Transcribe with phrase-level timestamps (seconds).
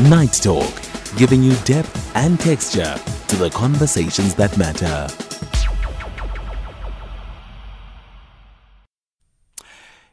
[0.00, 0.72] Night Talk,
[1.18, 5.06] giving you depth and texture to the conversations that matter.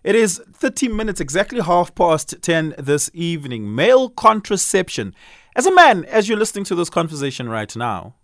[0.04, 3.74] It is 30 minutes, exactly half past 10 this evening.
[3.74, 5.16] Male contraception.
[5.56, 8.16] As a man, as you're listening to this conversation right now,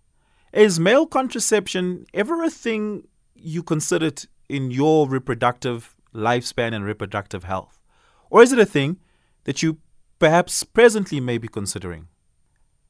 [0.52, 7.80] is male contraception ever a thing you considered in your reproductive lifespan and reproductive health?
[8.28, 8.98] Or is it a thing
[9.44, 9.78] that you
[10.18, 12.08] perhaps presently may be considering?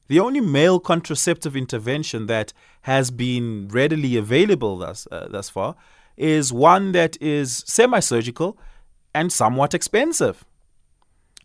[0.07, 5.75] The only male contraceptive intervention that has been readily available thus, uh, thus far
[6.15, 8.57] is one that is semi surgical
[9.13, 10.45] and somewhat expensive.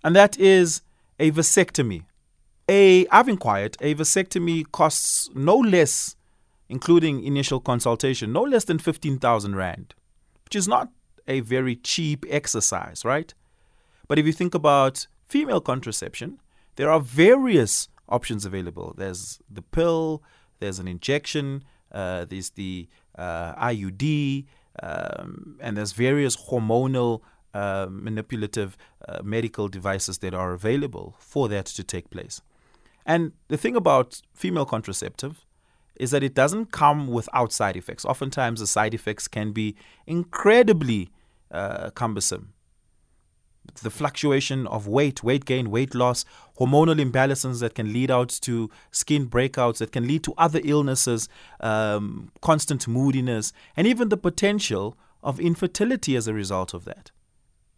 [0.05, 0.83] And that is
[1.19, 2.05] a vasectomy.
[2.69, 6.17] A, I've inquired, a vasectomy costs no less,
[6.69, 9.95] including initial consultation, no less than 15,000 Rand,
[10.45, 10.89] which is not
[11.27, 13.35] a very cheap exercise, right?
[14.09, 16.39] But if you think about female contraception,
[16.77, 18.95] there are various options available.
[19.03, 20.23] There's the pill,
[20.61, 24.45] there's an injection, uh, there's the uh, IUD,
[24.83, 27.23] um, and there's various hormonal
[27.55, 28.77] uh, manipulative
[29.09, 32.43] uh, medical devices that are available for that to take place.
[33.07, 35.47] And the thing about female contraceptive
[35.97, 38.05] is that it doesn't come without side effects.
[38.05, 41.11] Oftentimes, the side effects can be incredibly
[41.51, 42.53] uh, cumbersome.
[43.83, 46.25] The fluctuation of weight, weight gain, weight loss,
[46.59, 51.29] hormonal imbalances that can lead out to skin breakouts, that can lead to other illnesses,
[51.61, 57.11] um, constant moodiness, and even the potential of infertility as a result of that.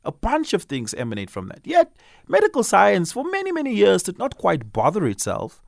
[0.04, 1.60] A bunch of things emanate from that.
[1.64, 1.92] Yet,
[2.28, 5.62] medical science for many, many years did not quite bother itself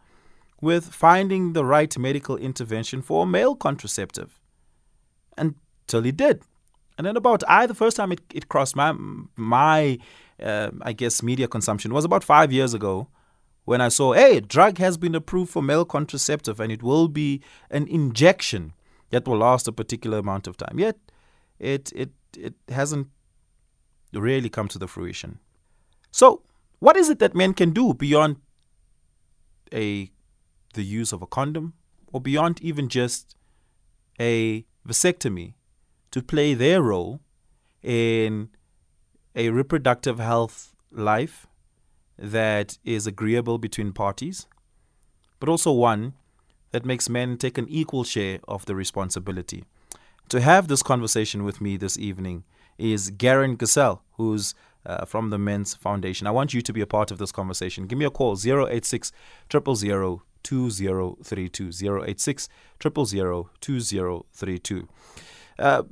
[0.60, 4.40] with finding the right medical intervention for a male contraceptive
[5.36, 6.42] until it did.
[6.98, 8.94] And then about I the first time it, it crossed my
[9.36, 9.98] my
[10.42, 13.08] uh, I guess media consumption was about five years ago
[13.64, 17.42] when I saw hey drug has been approved for male contraceptive and it will be
[17.70, 18.72] an injection
[19.10, 20.78] that will last a particular amount of time.
[20.78, 20.96] Yet
[21.58, 23.08] it it it hasn't
[24.12, 25.38] really come to the fruition.
[26.10, 26.42] So,
[26.78, 28.36] what is it that men can do beyond
[29.72, 30.10] a
[30.74, 31.74] the use of a condom
[32.12, 33.36] or beyond even just
[34.20, 35.54] a vasectomy
[36.16, 37.20] to play their role
[37.82, 38.48] in
[39.34, 41.46] a reproductive health life
[42.18, 44.46] that is agreeable between parties,
[45.38, 46.14] but also one
[46.70, 49.62] that makes men take an equal share of the responsibility.
[50.30, 52.44] To have this conversation with me this evening
[52.78, 54.54] is Garron Gsell, who's
[54.86, 56.26] uh, from the Men's Foundation.
[56.26, 57.86] I want you to be a part of this conversation.
[57.86, 59.12] Give me a call 086
[59.52, 62.02] 000 2032.
[62.06, 62.48] 086
[62.82, 64.88] 000 2032.
[65.58, 65.82] Uh,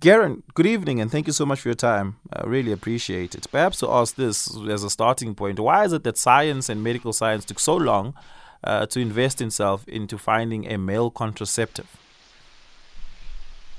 [0.00, 2.18] Garron, good evening and thank you so much for your time.
[2.32, 3.48] I really appreciate it.
[3.50, 7.12] Perhaps to ask this as a starting point why is it that science and medical
[7.12, 8.14] science took so long
[8.62, 11.88] uh, to invest itself into finding a male contraceptive?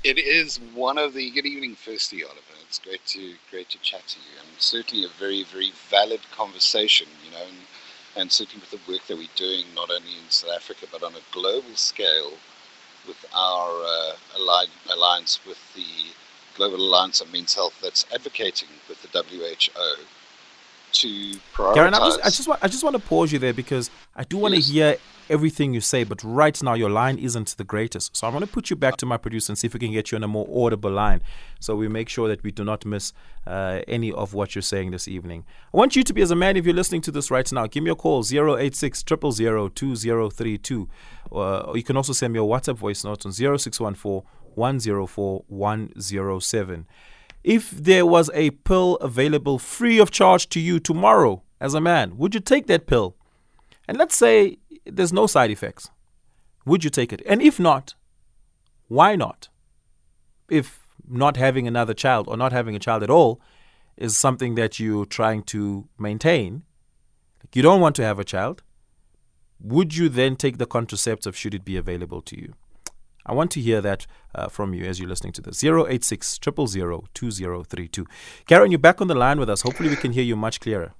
[0.04, 2.40] It is one of the good evening, firstly, Oliver.
[2.68, 7.08] It's great to great to chat to you, and certainly a very very valid conversation.
[7.24, 7.58] You know, and,
[8.16, 11.14] and certainly with the work that we're doing, not only in South Africa but on
[11.14, 12.32] a global scale,
[13.06, 14.12] with our uh,
[14.88, 16.12] alliance with the
[16.54, 20.04] Global Alliance on Men's Health, that's advocating with the WHO
[20.92, 21.08] to
[21.54, 21.74] prioritize.
[21.74, 24.24] Garron, I just, I just want I just want to pause you there because I
[24.24, 24.66] do want yes.
[24.66, 24.96] to hear
[25.28, 28.16] everything you say, but right now your line isn't the greatest.
[28.16, 29.92] So I'm going to put you back to my producer and see if we can
[29.92, 31.22] get you on a more audible line,
[31.60, 33.12] so we make sure that we do not miss
[33.46, 35.44] uh, any of what you're saying this evening.
[35.72, 36.56] I want you to be as a man.
[36.56, 40.88] If you're listening to this right now, give me a call 086 2032
[41.30, 44.22] or you can also send me a WhatsApp voice note on 0614
[44.54, 46.86] 104 107.
[47.42, 52.16] If there was a pill available free of charge to you tomorrow as a man,
[52.18, 53.16] would you take that pill?
[53.88, 55.90] And let's say there's no side effects.
[56.66, 57.22] Would you take it?
[57.26, 57.94] And if not,
[58.88, 59.48] why not?
[60.48, 63.40] If not having another child or not having a child at all
[63.96, 66.62] is something that you're trying to maintain,
[67.52, 68.62] you don't want to have a child,
[69.58, 72.54] would you then take the contraceptive should it be available to you?
[73.30, 75.62] I want to hear that uh, from you as you're listening to this.
[75.62, 78.06] 086 000 2032.
[78.48, 79.62] Garron, you're back on the line with us.
[79.62, 80.94] Hopefully, we can hear you much clearer.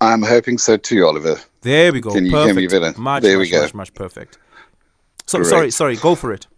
[0.00, 1.36] I'm hoping so too, Oliver.
[1.60, 2.12] There we go.
[2.12, 2.58] Can you perfect.
[2.58, 3.00] hear me better?
[3.00, 3.62] Much, there much, we go.
[3.62, 4.38] Much, much perfect.
[5.26, 5.94] So sorry, sorry.
[5.94, 6.48] Go for it.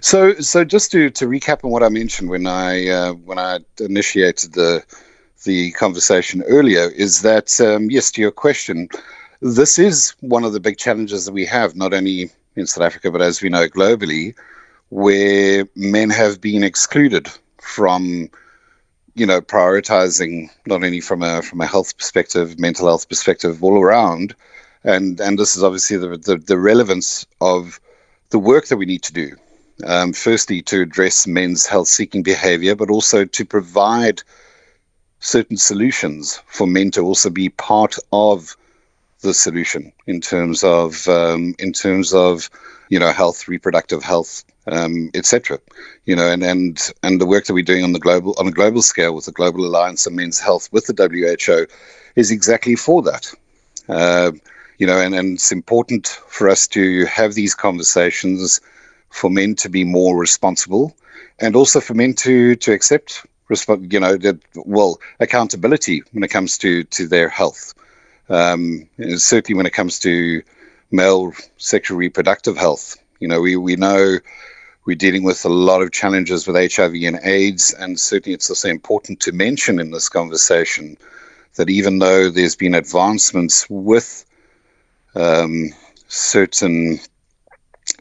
[0.00, 3.58] So, so just to, to recap on what I mentioned when I uh, when I
[3.78, 4.82] initiated the
[5.44, 8.88] the conversation earlier, is that um, yes, to your question,
[9.42, 13.10] this is one of the big challenges that we have, not only in South Africa,
[13.10, 14.34] but as we know globally,
[14.90, 17.28] where men have been excluded
[17.58, 18.30] from
[19.18, 23.82] you know, prioritizing not only from a from a health perspective, mental health perspective, all
[23.82, 24.34] around,
[24.84, 27.80] and and this is obviously the the, the relevance of
[28.30, 29.36] the work that we need to do.
[29.84, 34.22] Um, firstly, to address men's health-seeking behavior, but also to provide
[35.20, 38.56] certain solutions for men to also be part of
[39.20, 42.50] the solution in terms of um, in terms of
[42.88, 45.58] you know health, reproductive health, um, etc.
[46.04, 48.52] You know, and and and the work that we're doing on the global on a
[48.52, 51.66] global scale with the Global Alliance on Men's Health with the WHO
[52.16, 53.32] is exactly for that.
[53.88, 54.32] Uh,
[54.78, 58.60] you know, and, and it's important for us to have these conversations
[59.10, 60.94] for men to be more responsible
[61.40, 63.26] and also for men to to accept
[63.80, 67.74] you know that well accountability when it comes to to their health
[68.28, 70.42] um, certainly when it comes to
[70.90, 74.18] male sexual reproductive health you know we we know
[74.88, 78.70] we're dealing with a lot of challenges with HIV and AIDS, and certainly it's also
[78.70, 80.96] important to mention in this conversation
[81.56, 84.24] that even though there's been advancements with
[85.14, 85.74] um,
[86.06, 87.00] certain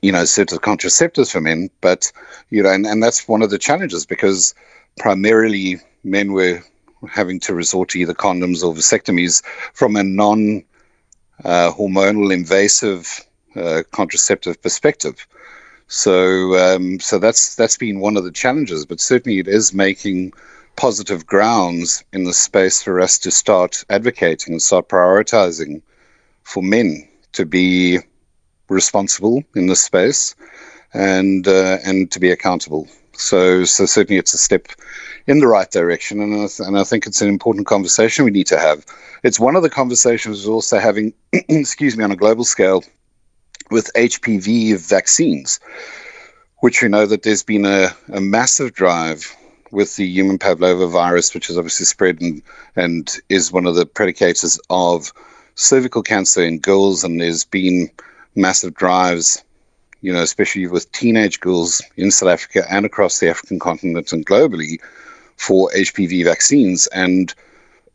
[0.01, 2.09] you know certain contraceptives for men but
[2.51, 4.55] you know and, and that's one of the challenges because
[4.97, 6.61] primarily men were
[7.09, 10.63] having to resort to either condoms or vasectomies from a non
[11.45, 13.21] uh, hormonal invasive
[13.55, 15.27] uh, contraceptive perspective
[15.87, 20.33] so, um, so that's that's been one of the challenges, but certainly it is making
[20.75, 25.81] positive grounds in the space for us to start advocating and start prioritizing
[26.43, 27.99] for men to be
[28.69, 30.35] responsible in this space
[30.93, 32.87] and uh, and to be accountable.
[33.13, 34.67] So, so certainly it's a step
[35.27, 38.31] in the right direction, and I, th- and I think it's an important conversation we
[38.31, 38.85] need to have.
[39.23, 42.83] It's one of the conversations we're also having, excuse me, on a global scale
[43.69, 45.59] with HPV vaccines,
[46.59, 49.35] which we know that there's been a, a massive drive
[49.71, 52.41] with the human papilloma virus, which is obviously spread and,
[52.77, 55.11] and is one of the predicators of
[55.55, 57.03] cervical cancer in girls.
[57.03, 57.89] And there's been
[58.35, 59.43] massive drives,
[59.99, 64.25] you know, especially with teenage girls in South Africa and across the African continent and
[64.25, 64.79] globally
[65.37, 66.87] for HPV vaccines.
[66.87, 67.33] And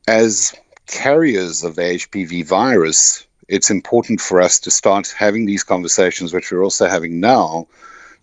[0.08, 0.54] as
[0.86, 6.50] carriers of the HPV virus, it's important for us to start having these conversations, which
[6.50, 7.66] we're also having now,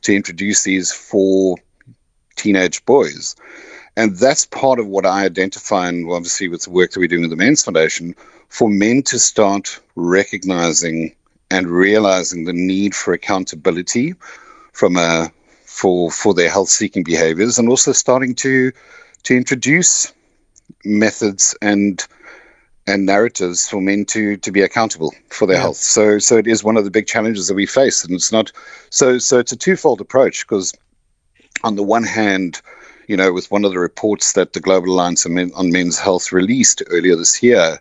[0.01, 1.57] to introduce these for
[2.35, 3.35] teenage boys.
[3.95, 7.21] And that's part of what I identify, and obviously with the work that we're doing
[7.21, 8.15] with the Men's Foundation,
[8.47, 11.13] for men to start recognizing
[11.51, 14.13] and realizing the need for accountability
[14.71, 15.31] from a
[15.65, 18.71] for for their health seeking behaviors and also starting to
[19.23, 20.13] to introduce
[20.85, 22.05] methods and
[22.87, 25.61] and narratives for men to to be accountable for their yeah.
[25.63, 25.77] health.
[25.77, 28.51] So so it is one of the big challenges that we face, and it's not
[28.89, 30.73] so so it's a twofold approach because
[31.63, 32.61] on the one hand,
[33.07, 35.99] you know, with one of the reports that the Global Alliance on, Men, on Men's
[35.99, 37.79] Health released earlier this year,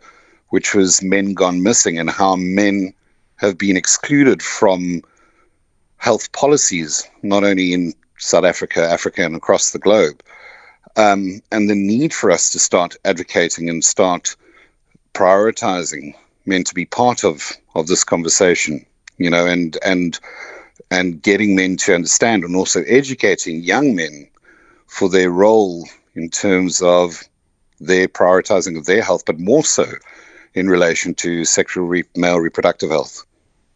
[0.48, 2.92] which was men gone missing and how men
[3.36, 5.02] have been excluded from
[5.98, 10.22] health policies, not only in South Africa, Africa, and across the globe.
[10.98, 14.36] Um, and the need for us to start advocating and start
[15.14, 16.14] prioritizing
[16.44, 18.84] men to be part of of this conversation,
[19.16, 20.18] you know, and and
[20.90, 24.28] and getting men to understand and also educating young men
[24.86, 27.22] for their role in terms of
[27.78, 29.86] their prioritizing of their health, but more so
[30.54, 33.24] in relation to sexual re- male reproductive health.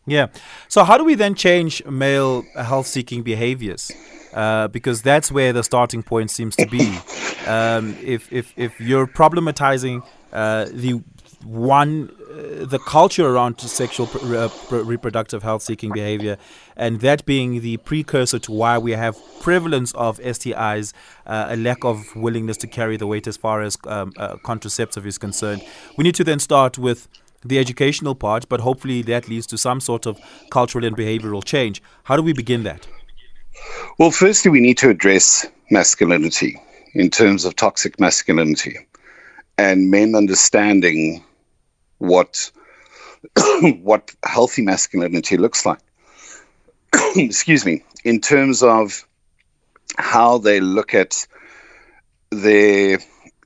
[0.07, 0.29] Yeah.
[0.69, 3.93] So, how do we then change male health seeking behaviors?
[4.33, 6.99] Uh, because that's where the starting point seems to be.
[7.47, 11.03] Um, if, if, if you're problematizing uh, the
[11.45, 16.39] one uh, the culture around sexual uh, reproductive health seeking behavior
[16.77, 20.93] and that being the precursor to why we have prevalence of STIs
[21.27, 24.13] uh, a lack of willingness to carry the weight as far as um,
[24.45, 25.63] contraceptive is concerned.
[25.99, 27.09] We need to then start with
[27.45, 30.21] the educational part but hopefully that leads to some sort of
[30.51, 31.83] cultural and behavioral change.
[32.05, 32.87] How do we begin that
[33.99, 36.61] well firstly we need to address masculinity
[36.95, 38.77] in terms of toxic masculinity
[39.59, 41.23] and men understanding
[41.99, 42.51] what
[43.83, 45.79] what healthy masculinity looks like.
[47.17, 47.83] Excuse me.
[48.05, 49.07] In terms of
[49.97, 51.27] how they look at
[52.31, 52.99] their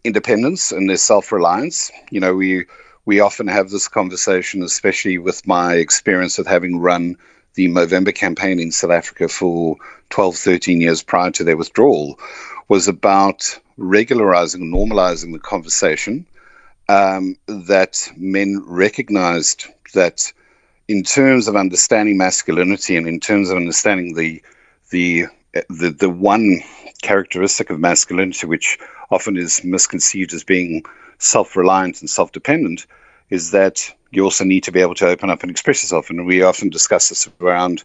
[0.04, 2.66] independence and their self-reliance, you know, we
[3.04, 7.16] we often have this conversation, especially with my experience of having run
[7.56, 9.76] the Movember campaign in South Africa for
[10.10, 12.18] 12, 13 years prior to their withdrawal,
[12.68, 16.26] was about regularizing, normalizing the conversation
[16.88, 20.32] um, that men recognized that
[20.88, 24.40] in terms of understanding masculinity and in terms of understanding the
[24.90, 25.26] the
[25.68, 26.60] the, the one
[27.02, 28.78] characteristic of masculinity which
[29.10, 30.84] often is misconceived as being
[31.18, 32.86] self-reliant and self-dependent
[33.30, 36.10] is that you also need to be able to open up and express yourself.
[36.10, 37.84] And we often discuss this around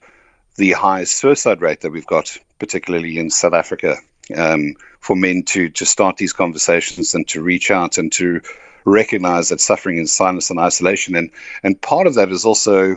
[0.56, 3.98] the high suicide rate that we've got, particularly in South Africa,
[4.38, 8.42] um, for men to to start these conversations and to reach out and to
[8.86, 11.16] recognize that suffering in silence and isolation.
[11.16, 11.32] And
[11.64, 12.96] and part of that is also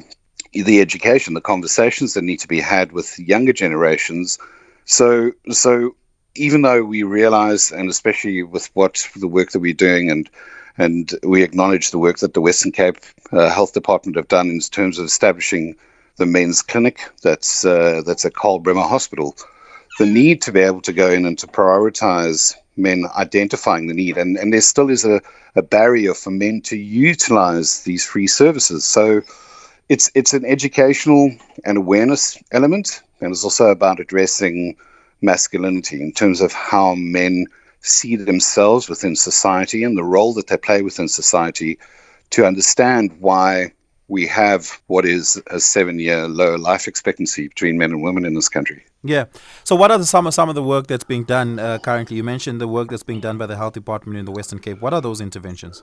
[0.52, 4.38] the education, the conversations that need to be had with younger generations.
[4.84, 5.94] So so
[6.36, 10.28] even though we realize, and especially with what the work that we're doing and
[10.78, 12.98] and we acknowledge the work that the Western Cape
[13.32, 15.76] uh, Health Department have done in terms of establishing
[16.16, 19.36] the men's clinic that's uh, that's at Karl Bremer Hospital.
[19.98, 24.16] The need to be able to go in and to prioritize men identifying the need,
[24.16, 25.20] and, and there still is a,
[25.54, 28.84] a barrier for men to utilize these free services.
[28.84, 29.22] So
[29.88, 31.30] it's it's an educational
[31.64, 34.76] and awareness element, and it's also about addressing
[35.22, 37.46] masculinity in terms of how men
[37.84, 41.78] see themselves within society and the role that they play within society
[42.30, 43.72] to understand why
[44.08, 48.34] we have what is a seven year low life expectancy between men and women in
[48.34, 48.84] this country.
[49.02, 49.26] Yeah.
[49.64, 52.16] So, what are the, some, of, some of the work that's being done uh, currently?
[52.16, 54.80] You mentioned the work that's being done by the Health Department in the Western Cape.
[54.80, 55.82] What are those interventions?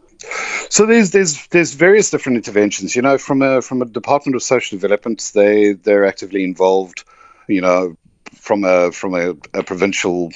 [0.70, 2.96] So, there's there's there's various different interventions.
[2.96, 7.04] You know, from a from a Department of Social Development, they they're actively involved.
[7.48, 7.96] You know,
[8.34, 10.32] from a from a, a provincial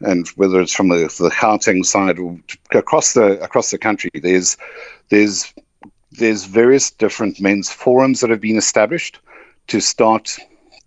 [0.00, 2.38] and whether it's from the, the Gauteng side or
[2.72, 4.56] across the across the country, there's
[5.08, 5.52] there's
[6.12, 9.18] there's various different men's forums that have been established
[9.68, 10.36] to start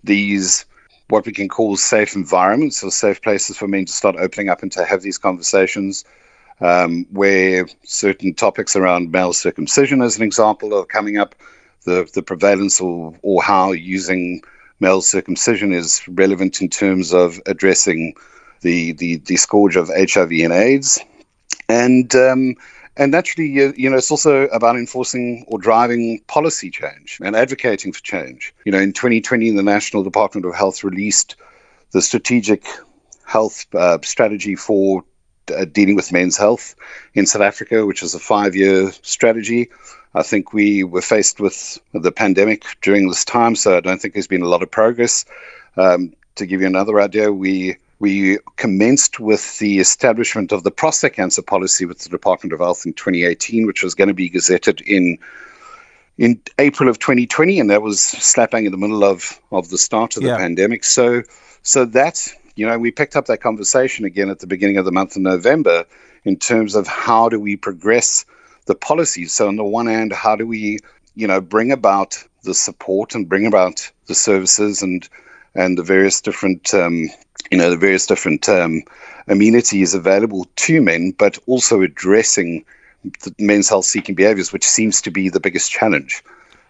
[0.04, 0.66] these
[1.10, 4.64] what we can call safe environments or safe places for men to start opening up
[4.64, 6.06] and to have these conversations
[6.62, 11.36] um, where certain topics around male circumcision as an example are coming up.
[11.84, 14.44] The, the prevalence or, or how using
[14.80, 18.14] male circumcision is relevant in terms of addressing
[18.62, 21.00] the, the, the scourge of HIV and AIDS
[21.70, 22.56] and um,
[22.98, 28.02] and naturally, you know, it's also about enforcing or driving policy change and advocating for
[28.02, 28.54] change.
[28.66, 31.38] You know, in 2020, the National Department of Health released
[31.92, 32.66] the strategic
[33.26, 35.04] health uh, strategy for
[35.56, 36.76] uh, dealing with men's health
[37.14, 39.70] in South Africa, which is a five year strategy.
[40.14, 44.14] I think we were faced with the pandemic during this time, so I don't think
[44.14, 45.24] there's been a lot of progress.
[45.78, 51.14] Um, to give you another idea, we we commenced with the establishment of the prostate
[51.14, 54.82] cancer policy with the Department of Health in 2018, which was going to be gazetted
[54.82, 55.18] in
[56.18, 59.78] in April of 2020, and that was slap bang in the middle of of the
[59.78, 60.38] start of the yeah.
[60.38, 60.84] pandemic.
[60.84, 61.22] So,
[61.62, 64.92] so that you know, we picked up that conversation again at the beginning of the
[64.92, 65.86] month of November
[66.26, 68.26] in terms of how do we progress
[68.66, 69.32] the policies.
[69.32, 70.80] So, on the one hand, how do we
[71.14, 75.08] you know bring about the support and bring about the services and
[75.54, 77.10] and the various different um,
[77.50, 78.84] you know, the various different um,
[79.28, 82.64] amenities available to men, but also addressing
[83.40, 86.24] men's health seeking behaviors, which seems to be the biggest challenge.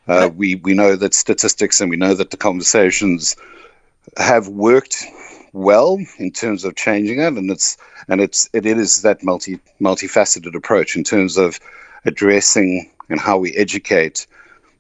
[0.08, 3.36] Uh, we, we know that statistics and we know that the conversations
[4.18, 5.06] have worked
[5.54, 10.56] well in terms of changing it, and it's and it's it is that multi multifaceted
[10.56, 11.60] approach in terms of
[12.06, 14.26] addressing and how we educate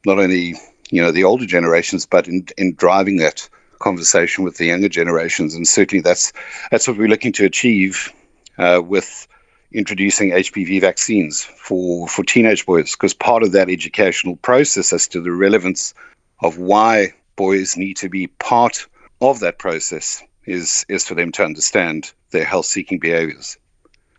[0.05, 0.55] not only
[0.89, 3.47] you know the older generations, but in in driving that
[3.81, 6.31] conversation with the younger generations, and certainly that's
[6.69, 8.13] that's what we're looking to achieve
[8.57, 9.27] uh, with
[9.73, 15.21] introducing HPV vaccines for for teenage boys, because part of that educational process as to
[15.21, 15.93] the relevance
[16.41, 18.87] of why boys need to be part
[19.21, 23.57] of that process is is for them to understand their health seeking behaviors.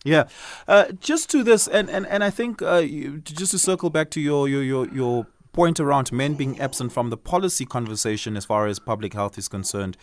[0.04, 0.24] Yeah,
[0.66, 4.10] uh, just to this, and and, and I think uh, you, just to circle back
[4.10, 8.44] to your your your, your point around men being absent from the policy conversation as
[8.44, 9.96] far as public health is concerned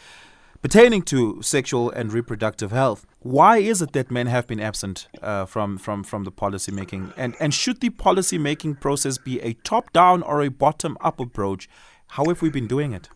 [0.62, 3.06] pertaining to sexual and reproductive health.
[3.20, 7.14] Why is it that men have been absent uh, from, from, from the policy making?
[7.18, 11.20] And, and should the policy making process be a top down or a bottom up
[11.20, 11.70] approach?
[12.08, 13.10] How have we been doing it?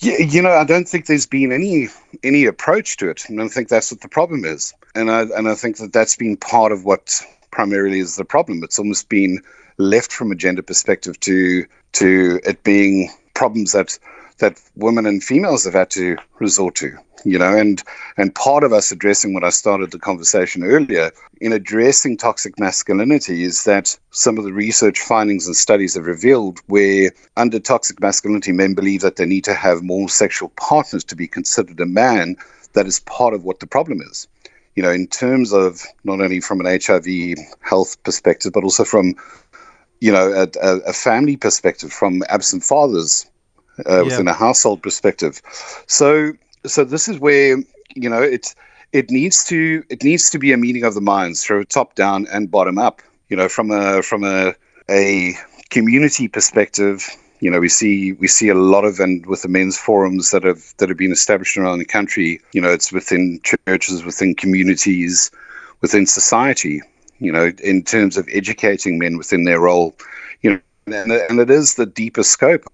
[0.00, 1.88] Yeah, you know, I don't think there's been any
[2.22, 4.74] any approach to it, and I think that's what the problem is.
[4.94, 8.62] And I and I think that that's been part of what primarily is the problem.
[8.62, 9.40] It's almost been
[9.80, 13.98] left from a gender perspective to to it being problems that
[14.38, 17.82] that women and females have had to resort to you know and
[18.16, 21.10] and part of us addressing what i started the conversation earlier
[21.40, 26.60] in addressing toxic masculinity is that some of the research findings and studies have revealed
[26.66, 31.16] where under toxic masculinity men believe that they need to have more sexual partners to
[31.16, 32.36] be considered a man.
[32.74, 34.28] That is part of what the problem is
[34.76, 37.06] you know in terms of not only from an hiv
[37.60, 39.14] health perspective but also from
[40.00, 43.30] you know, a, a family perspective from absent fathers
[43.86, 44.02] uh, yeah.
[44.02, 45.40] within a household perspective.
[45.86, 46.32] So,
[46.66, 47.58] so this is where
[47.94, 48.54] you know it
[48.92, 52.26] it needs to it needs to be a meeting of the minds, through top down
[52.32, 53.02] and bottom up.
[53.28, 54.54] You know, from a from a
[54.88, 55.34] a
[55.70, 57.08] community perspective,
[57.40, 60.44] you know, we see we see a lot of and with the men's forums that
[60.44, 62.40] have that have been established around the country.
[62.52, 65.30] You know, it's within churches, within communities,
[65.80, 66.82] within society.
[67.20, 69.94] You know, in terms of educating men within their role.
[70.40, 72.64] You know, and, and it is the deeper scope,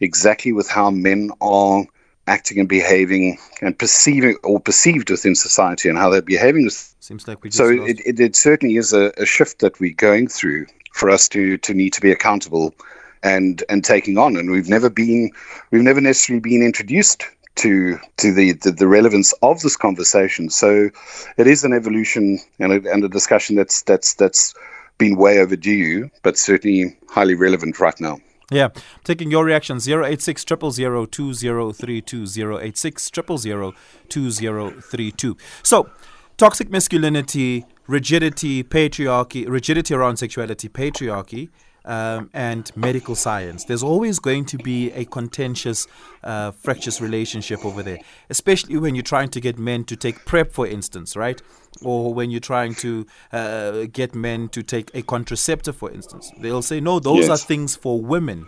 [0.00, 1.84] exactly with how men are
[2.26, 6.68] acting and behaving and perceiving or perceived within society and how they're behaving.
[6.70, 10.26] Seems like we so it, it, it, certainly is a, a, shift that we're going
[10.28, 12.74] through for us to to need to be accountable
[13.22, 14.36] and and taking on.
[14.36, 15.30] And we've never been
[15.70, 17.24] we've never necessarily been introduced
[17.56, 20.50] to to the, the, the relevance of this conversation.
[20.50, 20.90] So
[21.36, 24.54] it is an evolution and a, and a discussion that's that's that's
[24.98, 28.18] been way overdue, but certainly highly relevant right now.
[28.50, 28.68] Yeah,
[29.02, 35.36] taking your reaction 086 2032 086 2032.
[35.64, 35.90] So,
[36.36, 41.48] toxic masculinity, rigidity, patriarchy, rigidity around sexuality, patriarchy,
[41.86, 43.64] um, and medical science.
[43.64, 45.86] There's always going to be a contentious,
[46.22, 50.52] uh, fractious relationship over there, especially when you're trying to get men to take PrEP,
[50.52, 51.40] for instance, right?
[51.82, 56.30] Or when you're trying to uh, get men to take a contraceptive, for instance.
[56.40, 57.30] They'll say, no, those yes.
[57.30, 58.46] are things for women.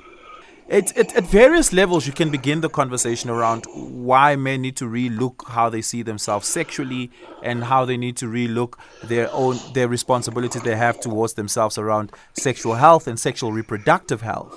[0.68, 4.84] It, it, at various levels, you can begin the conversation around why men need to
[4.84, 7.10] relook how they see themselves sexually
[7.42, 12.12] and how they need to relook their own their responsibilities they have towards themselves around
[12.34, 14.54] sexual health and sexual reproductive health.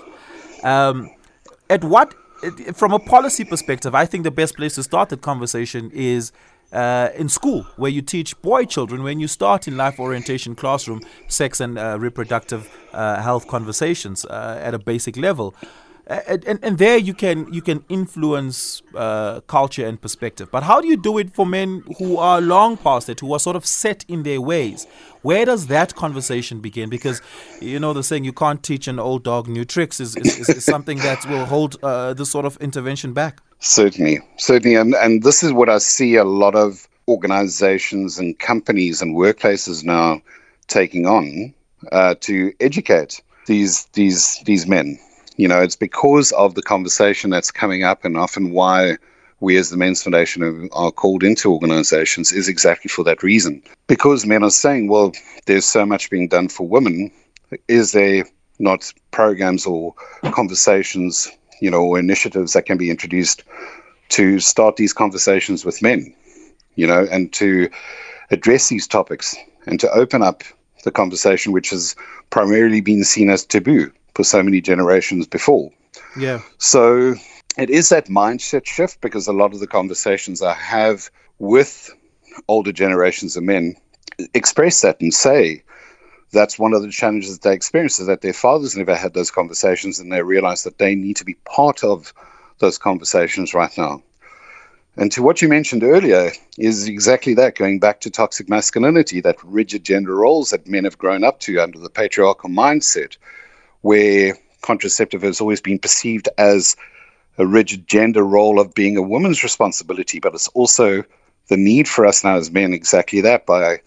[0.66, 1.12] Um,
[1.70, 2.14] at what,
[2.74, 6.34] from a policy perspective, I think the best place to start that conversation is
[6.74, 11.02] uh, in school, where you teach boy children when you start in life orientation classroom
[11.30, 15.56] sex and uh, reproductive uh, health conversations uh, at a basic level
[16.12, 20.50] and, and there you can you can influence uh, culture and perspective.
[20.52, 23.40] But how do you do it for men who are long past it, who are
[23.40, 24.88] sort of set in their ways?
[25.22, 26.90] Where does that conversation begin?
[26.90, 27.22] Because
[27.62, 30.66] you know the saying, "You can't teach an old dog new tricks," is, is, is
[30.66, 33.42] something that will hold uh, this sort of intervention back.
[33.60, 39.02] Certainly, certainly, and and this is what I see a lot of organizations and companies
[39.02, 40.22] and workplaces now
[40.68, 41.54] taking on
[41.92, 45.00] uh, to educate these these these men
[45.38, 48.98] you know, it's because of the conversation that's coming up, and often why
[49.40, 53.62] we as the Men's Foundation are called into organizations is exactly for that reason.
[53.88, 55.14] Because men are saying, well,
[55.48, 57.12] there's so much being done for women,
[57.68, 58.26] is there
[58.60, 59.94] not programs or
[60.32, 63.44] conversations, you know, or initiatives that can be introduced
[64.10, 66.14] to start these conversations with men,
[66.76, 67.70] you know, and to
[68.30, 70.44] address these topics and to open up
[70.84, 71.96] the conversation, which has
[72.30, 75.72] primarily been seen as taboo for so many generations before.
[76.18, 76.42] Yeah.
[76.58, 77.16] So
[77.58, 81.90] it is that mindset shift because a lot of the conversations I have with
[82.48, 83.76] older generations of men
[84.34, 85.64] express that and say
[86.32, 89.32] that's one of the challenges that they experience is that their fathers never had those
[89.32, 92.14] conversations and they realize that they need to be part of
[92.60, 94.02] those conversations right now.
[94.98, 99.38] And to what you mentioned earlier is exactly that, going back to toxic masculinity, that
[99.44, 103.18] rigid gender roles that men have grown up to under the patriarchal mindset
[103.82, 106.76] where contraceptive has always been perceived as
[107.38, 111.04] a rigid gender role of being a woman's responsibility, but it's also
[111.48, 113.82] the need for us now as men exactly that by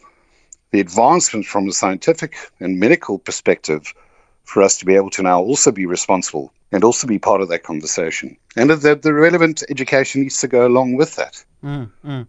[0.70, 3.94] the advancement from a scientific and medical perspective
[4.42, 7.48] for us to be able to now also be responsible and also be part of
[7.48, 8.36] that conversation.
[8.56, 11.44] And the, the relevant education needs to go along with that.
[11.62, 12.26] Mm, mm.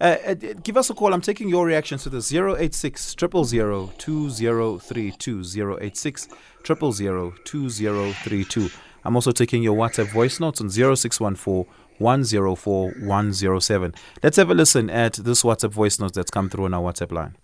[0.00, 1.14] Uh, uh, give us a call.
[1.14, 2.18] I'm taking your reactions to the
[2.58, 5.44] 086 000 2032.
[5.80, 6.28] 086
[6.66, 8.70] 000 2032.
[9.04, 11.66] I'm also taking your WhatsApp voice notes on 0614
[11.98, 13.94] 104 107.
[14.22, 17.12] Let's have a listen at this WhatsApp voice note that's come through on our WhatsApp
[17.12, 17.34] line.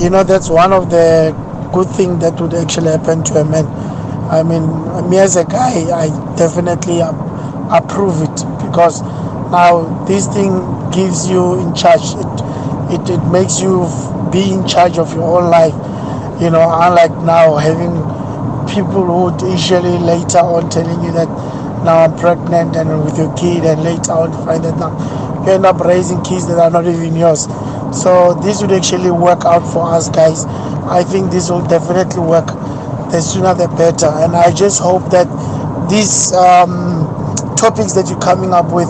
[0.00, 1.34] You know, that's one of the
[1.72, 3.66] good things that would actually happen to a man.
[4.30, 9.02] I mean, me as a guy, I definitely approve it because
[9.50, 10.50] now this thing
[10.90, 12.02] gives you in charge.
[12.14, 12.30] It,
[12.94, 13.86] it, it makes you
[14.32, 15.74] be in charge of your own life.
[16.40, 17.92] You know, unlike now having
[18.72, 21.28] people who usually later on telling you that
[21.84, 24.92] now I'm pregnant and with your kid and later on find that now
[25.44, 27.46] you end up raising kids that are not even yours.
[27.92, 30.44] So this would actually work out for us guys.
[30.86, 32.46] I think this will definitely work.
[33.10, 34.06] The sooner the better.
[34.06, 35.26] And I just hope that
[35.90, 37.10] these um,
[37.56, 38.88] topics that you're coming up with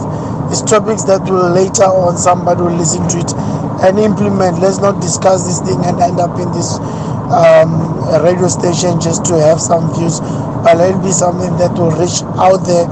[0.50, 3.32] is topics that will later on somebody will listen to it
[3.86, 4.60] and implement.
[4.60, 6.78] Let's not discuss this thing and end up in this
[7.30, 11.92] um, radio station just to have some views, but let it be something that will
[11.92, 12.86] reach out there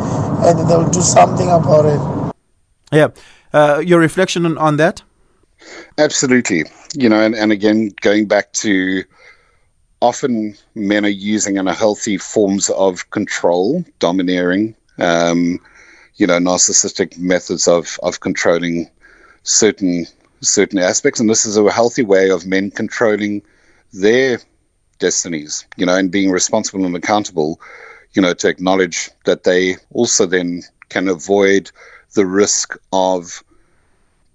[0.46, 2.34] and they'll do something about it.
[2.92, 3.08] Yeah.
[3.52, 5.02] Uh, your reflection on, on that?
[5.98, 6.64] Absolutely.
[6.94, 9.04] You know, and, and again, going back to
[10.00, 15.58] often men are using unhealthy forms of control, domineering, um,
[16.18, 18.90] you know, narcissistic methods of, of controlling
[19.44, 20.06] certain
[20.40, 21.18] certain aspects.
[21.18, 23.42] And this is a healthy way of men controlling
[23.92, 24.38] their
[24.98, 27.60] destinies, you know, and being responsible and accountable,
[28.12, 31.70] you know, to acknowledge that they also then can avoid
[32.14, 33.42] the risk of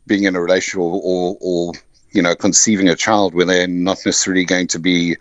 [0.08, 1.74] being in a relationship or, or, or
[2.12, 5.16] you know, conceiving a child where they're not necessarily going to be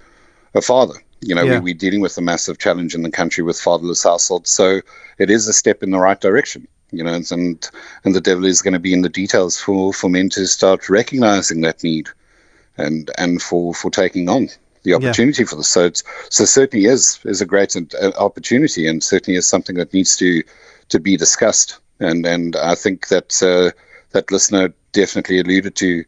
[0.55, 0.95] a father.
[1.23, 1.61] You know, yeah.
[1.61, 4.51] we, are dealing with a massive challenge in the country with fatherless households.
[4.51, 4.81] So
[5.19, 6.67] it is a step in the right direction.
[6.91, 7.71] You know, and
[8.05, 10.91] and the devil is going to be in the details for, for men to start
[10.91, 12.09] recognizing that need,
[12.77, 14.49] and and for, for taking on
[14.83, 15.49] the opportunity yeah.
[15.49, 15.69] for this.
[15.69, 19.95] So it's, so certainly is is a great uh, opportunity, and certainly is something that
[19.95, 20.43] needs to
[20.91, 21.79] to be discussed.
[22.01, 23.71] And and I think that uh,
[24.11, 26.05] that listener definitely alluded to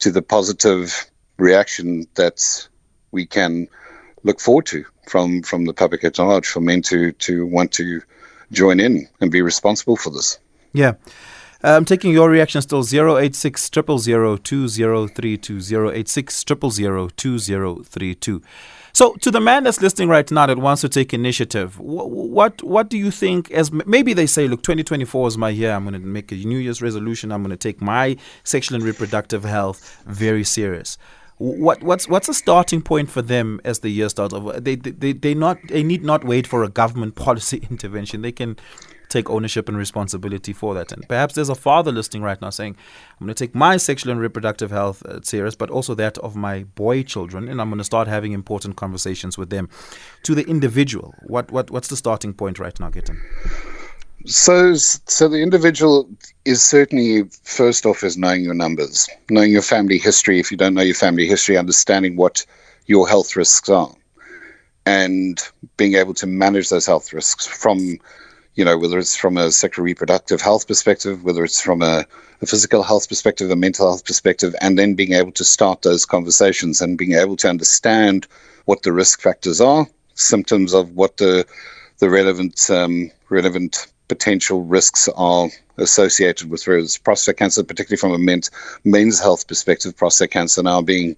[0.00, 2.68] to the positive reaction that
[3.10, 3.68] we can
[4.26, 8.02] look forward to from from the public at large for men to to want to
[8.52, 10.38] join in and be responsible for this.
[10.72, 10.92] Yeah.
[11.62, 18.42] I'm taking your reaction still 086 2032 086 2032
[18.96, 22.62] so, to the man that's listening right now that wants to take initiative, what what,
[22.62, 23.50] what do you think?
[23.50, 25.72] As maybe they say, look, 2024 is my year.
[25.72, 27.30] I'm going to make a New Year's resolution.
[27.30, 30.96] I'm going to take my sexual and reproductive health very serious.
[31.38, 34.34] What what's what's a starting point for them as the year starts?
[34.58, 38.22] They they they not they need not wait for a government policy intervention.
[38.22, 38.56] They can
[39.08, 40.92] take ownership and responsibility for that.
[40.92, 42.76] And perhaps there's a father listening right now saying,
[43.20, 46.34] I'm going to take my sexual and reproductive health uh, serious, but also that of
[46.36, 49.68] my boy children, and I'm going to start having important conversations with them.
[50.24, 53.20] To the individual, what, what what's the starting point right now, Gitten?
[54.26, 56.10] So, so the individual
[56.44, 60.40] is certainly first off is knowing your numbers, knowing your family history.
[60.40, 62.44] If you don't know your family history, understanding what
[62.86, 63.92] your health risks are,
[64.84, 65.40] and
[65.76, 67.98] being able to manage those health risks from
[68.56, 72.06] you know, whether it's from a sexual reproductive health perspective, whether it's from a,
[72.40, 76.06] a, physical health perspective, a mental health perspective, and then being able to start those
[76.06, 78.26] conversations and being able to understand
[78.64, 81.46] what the risk factors are, symptoms of what the
[81.98, 86.64] the relevant um, relevant potential risks are associated with
[87.04, 88.40] prostate cancer, particularly from a
[88.84, 91.16] men's, health perspective, prostate cancer now being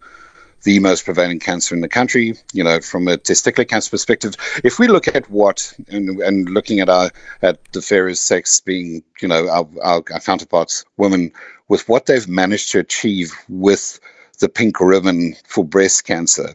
[0.64, 2.34] the most prevalent cancer in the country.
[2.52, 6.80] You know, from a testicular cancer perspective, if we look at what and, and looking
[6.80, 7.10] at our
[7.42, 11.32] at the various sex being, you know, our, our, our counterparts, women,
[11.68, 14.00] with what they've managed to achieve with
[14.40, 16.54] the pink ribbon for breast cancer,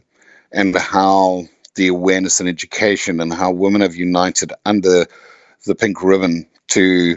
[0.52, 5.06] and how the awareness and education and how women have united under
[5.66, 7.16] the pink ribbon to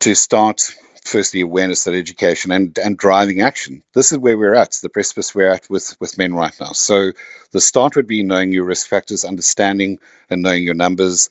[0.00, 3.82] to start firstly awareness and education and and driving action.
[3.94, 6.72] This is where we're at, the precipice we're at with with men right now.
[6.72, 7.12] So
[7.52, 9.98] the start would be knowing your risk factors, understanding
[10.30, 11.28] and knowing your numbers,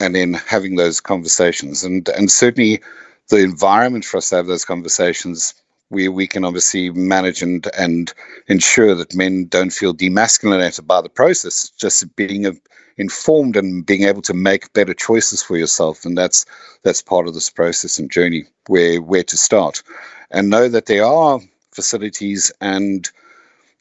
[0.00, 1.84] and then having those conversations.
[1.84, 2.80] And and certainly
[3.28, 5.54] the environment for us to have those conversations
[5.92, 8.12] we we can obviously manage and and
[8.48, 11.70] ensure that men don't feel demasculinated by the process.
[11.70, 12.52] Just being a,
[12.96, 16.46] informed and being able to make better choices for yourself, and that's
[16.82, 19.82] that's part of this process and journey where where to start,
[20.30, 21.40] and know that there are
[21.72, 23.10] facilities and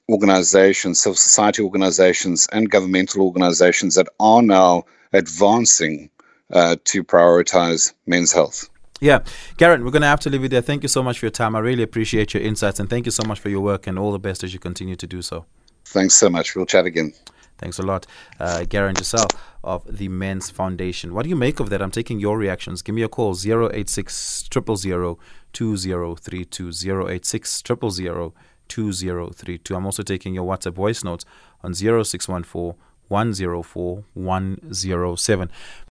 [0.09, 6.09] organizations, civil society organizations, and governmental organizations that are now advancing
[6.51, 8.69] uh, to prioritize men's health.
[8.99, 9.19] Yeah,
[9.57, 10.61] Garron, we're going to have to leave it there.
[10.61, 11.55] Thank you so much for your time.
[11.55, 14.11] I really appreciate your insights and thank you so much for your work and all
[14.11, 15.45] the best as you continue to do so.
[15.85, 16.55] Thanks so much.
[16.55, 17.13] We'll chat again.
[17.61, 18.07] Thanks a lot,
[18.39, 19.29] uh, Garron Gsell
[19.63, 21.13] of the Men's Foundation.
[21.13, 21.79] What do you make of that?
[21.81, 22.81] I'm taking your reactions.
[22.81, 25.19] Give me a call 086 000
[25.53, 26.71] 2032
[27.07, 28.33] 086 000
[28.67, 29.75] 2032.
[29.75, 31.23] I'm also taking your WhatsApp voice notes
[31.63, 32.73] on 0614
[33.09, 35.51] 104 107.